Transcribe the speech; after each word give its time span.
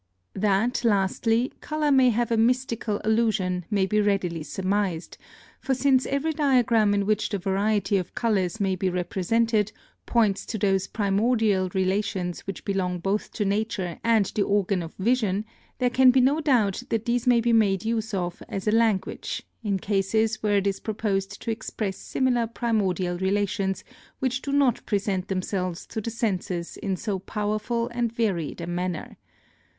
That, 0.33 0.83
lastly, 0.83 1.53
colour 1.61 1.91
may 1.91 2.09
have 2.09 2.31
a 2.31 2.35
mystical 2.35 2.99
allusion, 3.03 3.65
may 3.69 3.85
be 3.85 4.01
readily 4.01 4.41
surmised, 4.41 5.19
for 5.59 5.75
since 5.75 6.07
every 6.07 6.33
diagram 6.33 6.95
in 6.95 7.05
which 7.05 7.29
the 7.29 7.37
variety 7.37 7.97
of 7.97 8.15
colours 8.15 8.59
may 8.59 8.75
be 8.75 8.89
represented 8.89 9.71
points 10.07 10.43
to 10.47 10.57
those 10.57 10.87
primordial 10.87 11.69
relations 11.75 12.39
which 12.47 12.65
belong 12.65 12.97
both 12.97 13.31
to 13.33 13.45
nature 13.45 13.99
and 14.03 14.25
the 14.33 14.41
organ 14.41 14.81
of 14.81 14.95
vision, 14.95 15.45
there 15.77 15.91
can 15.91 16.09
be 16.09 16.19
no 16.19 16.41
doubt 16.41 16.81
that 16.89 17.05
these 17.05 17.27
may 17.27 17.39
be 17.39 17.53
made 17.53 17.85
use 17.85 18.11
of 18.11 18.41
as 18.49 18.67
a 18.67 18.71
language, 18.71 19.43
in 19.63 19.77
cases 19.77 20.41
where 20.41 20.57
it 20.57 20.65
is 20.65 20.79
proposed 20.79 21.39
to 21.43 21.51
express 21.51 21.95
similar 21.97 22.47
primordial 22.47 23.19
relations 23.19 23.83
which 24.17 24.41
do 24.41 24.51
not 24.51 24.83
present 24.87 25.27
themselves 25.27 25.85
to 25.85 26.01
the 26.01 26.09
senses 26.09 26.75
in 26.77 26.97
so 26.97 27.19
powerful 27.19 27.87
and 27.89 28.11
varied 28.11 28.59
a 28.59 28.65
manner. 28.65 29.15